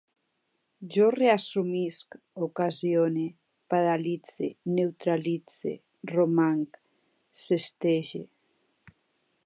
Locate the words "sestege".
7.47-8.25